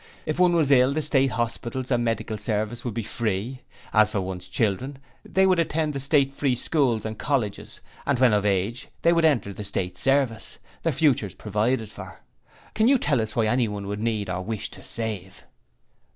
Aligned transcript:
If 0.25 0.39
one 0.39 0.53
was 0.55 0.71
ill 0.71 0.93
the 0.93 1.01
State 1.03 1.29
hospitals 1.33 1.91
and 1.91 2.03
Medical 2.03 2.39
Service 2.39 2.83
would 2.83 2.95
be 2.95 3.03
free. 3.03 3.61
As 3.93 4.09
for 4.09 4.19
one's 4.19 4.47
children, 4.49 4.97
they 5.23 5.45
would 5.45 5.59
attend 5.59 5.93
the 5.93 5.99
State 5.99 6.33
Free 6.33 6.55
Schools 6.55 7.05
and 7.05 7.19
Colleges 7.19 7.81
and 8.03 8.17
when 8.17 8.33
of 8.33 8.43
age 8.43 8.87
they 9.03 9.13
would 9.13 9.25
enter 9.25 9.53
the 9.53 9.63
State 9.63 9.99
Service, 9.99 10.57
their 10.81 10.91
futures 10.91 11.35
provided 11.35 11.91
for. 11.91 12.21
Can 12.73 12.87
you 12.87 12.97
tell 12.97 13.21
us 13.21 13.35
why 13.35 13.45
anyone 13.45 13.85
would 13.85 14.01
need 14.01 14.27
or 14.27 14.41
wish 14.41 14.71
to 14.71 14.83
save?' 14.83 15.45